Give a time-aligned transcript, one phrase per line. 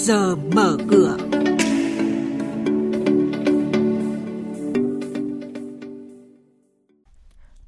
[0.00, 1.16] giờ mở cửa.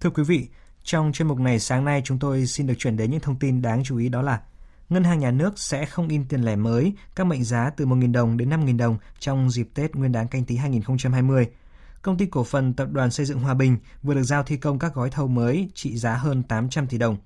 [0.00, 0.48] Thưa quý vị,
[0.82, 3.62] trong chuyên mục này sáng nay chúng tôi xin được chuyển đến những thông tin
[3.62, 4.40] đáng chú ý đó là
[4.88, 8.12] Ngân hàng Nhà nước sẽ không in tiền lẻ mới các mệnh giá từ 1.000
[8.12, 11.46] đồng đến 5.000 đồng trong dịp Tết Nguyên đán canh tí 2020.
[12.02, 14.78] Công ty cổ phần Tập đoàn Xây dựng Hòa Bình vừa được giao thi công
[14.78, 17.16] các gói thầu mới trị giá hơn 800 tỷ đồng.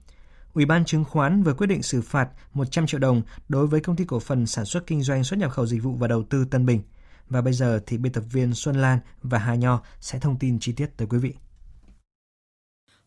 [0.55, 3.97] Ủy ban chứng khoán vừa quyết định xử phạt 100 triệu đồng đối với công
[3.97, 6.45] ty cổ phần sản xuất kinh doanh xuất nhập khẩu dịch vụ và đầu tư
[6.45, 6.83] Tân Bình.
[7.28, 10.59] Và bây giờ thì biên tập viên Xuân Lan và Hà Nho sẽ thông tin
[10.61, 11.34] chi tiết tới quý vị.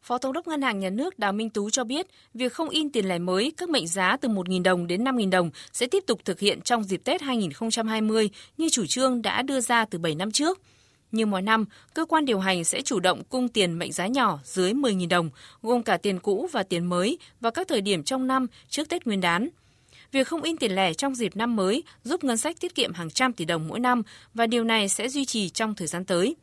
[0.01, 2.91] Phó Thống đốc Ngân hàng Nhà nước Đào Minh Tú cho biết, việc không in
[2.91, 6.19] tiền lẻ mới các mệnh giá từ 1.000 đồng đến 5.000 đồng sẽ tiếp tục
[6.25, 10.31] thực hiện trong dịp Tết 2020 như chủ trương đã đưa ra từ 7 năm
[10.31, 10.59] trước.
[11.15, 14.39] Như mọi năm, cơ quan điều hành sẽ chủ động cung tiền mệnh giá nhỏ
[14.43, 15.29] dưới 10.000 đồng,
[15.61, 19.05] gồm cả tiền cũ và tiền mới vào các thời điểm trong năm trước Tết
[19.05, 19.49] Nguyên đán.
[20.11, 23.09] Việc không in tiền lẻ trong dịp năm mới giúp ngân sách tiết kiệm hàng
[23.09, 24.01] trăm tỷ đồng mỗi năm
[24.33, 26.35] và điều này sẽ duy trì trong thời gian tới.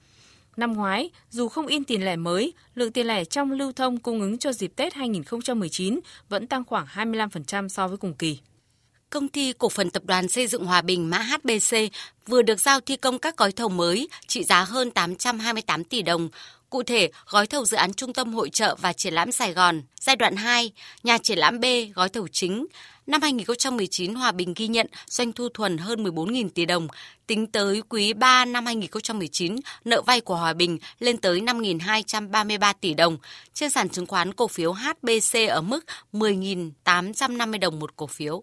[0.56, 4.20] Năm ngoái, dù không in tiền lẻ mới, lượng tiền lẻ trong lưu thông cung
[4.20, 8.38] ứng cho dịp Tết 2019 vẫn tăng khoảng 25% so với cùng kỳ.
[9.12, 11.76] Công ty cổ phần tập đoàn xây dựng Hòa Bình mã HBC
[12.26, 16.28] vừa được giao thi công các gói thầu mới trị giá hơn 828 tỷ đồng.
[16.70, 19.82] Cụ thể, gói thầu dự án Trung tâm Hội trợ và Triển lãm Sài Gòn,
[20.00, 22.66] giai đoạn 2, nhà triển lãm B, gói thầu chính,
[23.06, 26.88] Năm 2019, Hòa Bình ghi nhận doanh thu thuần hơn 14.000 tỷ đồng.
[27.26, 32.94] Tính tới quý 3 năm 2019, nợ vay của Hòa Bình lên tới 5.233 tỷ
[32.94, 33.18] đồng.
[33.54, 38.42] Trên sàn chứng khoán cổ phiếu HBC ở mức 10.850 đồng một cổ phiếu.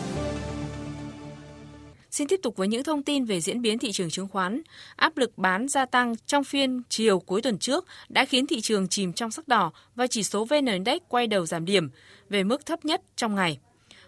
[2.11, 4.61] Xin tiếp tục với những thông tin về diễn biến thị trường chứng khoán.
[4.95, 8.87] Áp lực bán gia tăng trong phiên chiều cuối tuần trước đã khiến thị trường
[8.87, 11.89] chìm trong sắc đỏ và chỉ số VN Index quay đầu giảm điểm
[12.29, 13.59] về mức thấp nhất trong ngày.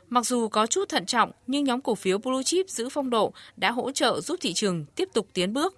[0.09, 3.33] Mặc dù có chút thận trọng, nhưng nhóm cổ phiếu Blue Chip giữ phong độ
[3.57, 5.75] đã hỗ trợ giúp thị trường tiếp tục tiến bước.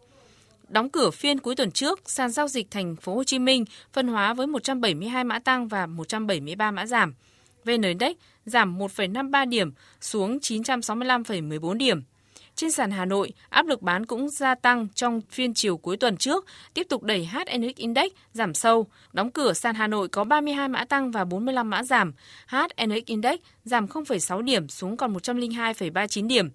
[0.69, 4.07] Đóng cửa phiên cuối tuần trước, sàn giao dịch thành phố Hồ Chí Minh phân
[4.07, 7.13] hóa với 172 mã tăng và 173 mã giảm.
[7.65, 8.15] VN Index
[8.45, 9.71] giảm 1,53 điểm
[10.01, 12.01] xuống 965,14 điểm.
[12.55, 16.17] Trên sàn Hà Nội, áp lực bán cũng gia tăng trong phiên chiều cuối tuần
[16.17, 18.87] trước, tiếp tục đẩy HNX Index giảm sâu.
[19.13, 22.13] Đóng cửa sàn Hà Nội có 32 mã tăng và 45 mã giảm.
[22.47, 26.49] HNX Index giảm 0,6 điểm xuống còn 102,39 điểm.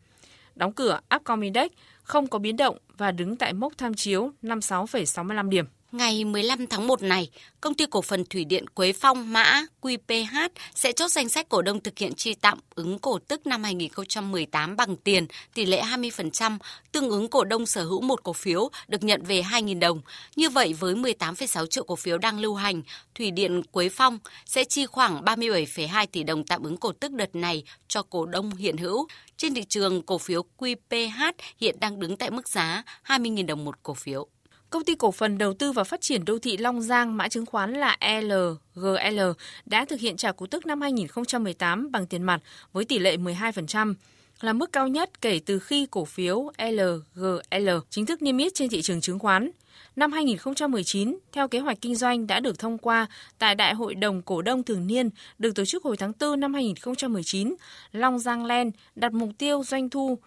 [0.55, 1.71] Đóng cửa Upcom Index
[2.03, 5.66] không có biến động và đứng tại mốc tham chiếu 56,65 điểm.
[5.93, 7.31] Ngày 15 tháng 1 này,
[7.61, 11.62] công ty cổ phần thủy điện Quế Phong mã QPH sẽ chốt danh sách cổ
[11.62, 16.59] đông thực hiện chi tạm ứng cổ tức năm 2018 bằng tiền tỷ lệ 20%,
[16.93, 20.01] tương ứng cổ đông sở hữu một cổ phiếu được nhận về 2.000 đồng.
[20.37, 22.83] Như vậy với 18,6 triệu cổ phiếu đang lưu hành,
[23.15, 27.34] thủy điện Quế Phong sẽ chi khoảng 37,2 tỷ đồng tạm ứng cổ tức đợt
[27.34, 29.07] này cho cổ đông hiện hữu.
[29.37, 33.83] Trên thị trường, cổ phiếu QPH hiện đang đứng tại mức giá 20.000 đồng một
[33.83, 34.28] cổ phiếu.
[34.70, 37.47] Công ty cổ phần đầu tư và phát triển đô thị Long Giang mã chứng
[37.47, 39.20] khoán là LGL
[39.66, 42.41] đã thực hiện trả cổ tức năm 2018 bằng tiền mặt
[42.72, 43.94] với tỷ lệ 12%,
[44.41, 48.69] là mức cao nhất kể từ khi cổ phiếu LGL chính thức niêm yết trên
[48.69, 49.50] thị trường chứng khoán.
[49.97, 53.06] Năm 2019, theo kế hoạch kinh doanh đã được thông qua
[53.38, 56.54] tại Đại hội đồng cổ đông thường niên được tổ chức hồi tháng 4 năm
[56.54, 57.54] 2019,
[57.92, 60.19] Long Giang Land đặt mục tiêu doanh thu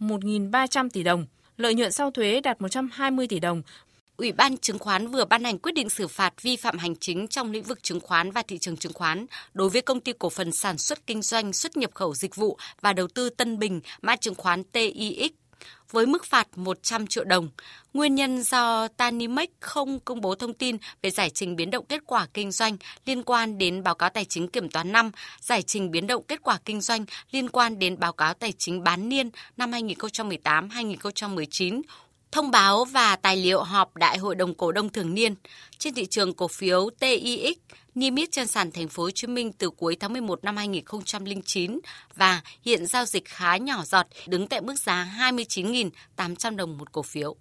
[0.00, 3.62] 1.300 tỷ đồng, lợi nhuận sau thuế đạt 120 tỷ đồng
[4.20, 7.28] Ủy ban chứng khoán vừa ban hành quyết định xử phạt vi phạm hành chính
[7.28, 10.30] trong lĩnh vực chứng khoán và thị trường chứng khoán đối với công ty cổ
[10.30, 13.80] phần sản xuất kinh doanh xuất nhập khẩu dịch vụ và đầu tư Tân Bình,
[14.02, 15.32] mã chứng khoán TIX
[15.90, 17.48] với mức phạt 100 triệu đồng.
[17.94, 22.02] Nguyên nhân do Tanimex không công bố thông tin về giải trình biến động kết
[22.06, 22.76] quả kinh doanh
[23.06, 26.42] liên quan đến báo cáo tài chính kiểm toán năm, giải trình biến động kết
[26.42, 31.82] quả kinh doanh liên quan đến báo cáo tài chính bán niên năm 2018-2019
[32.32, 35.34] thông báo và tài liệu họp Đại hội đồng cổ đông thường niên
[35.78, 37.56] trên thị trường cổ phiếu TIX
[37.94, 41.80] niêm yết trên sàn thành phố Hồ Chí Minh từ cuối tháng 11 năm 2009
[42.16, 47.02] và hiện giao dịch khá nhỏ giọt, đứng tại mức giá 29.800 đồng một cổ
[47.02, 47.36] phiếu.